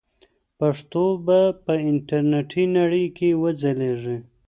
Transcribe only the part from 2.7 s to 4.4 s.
نړۍ کې وځلیږي.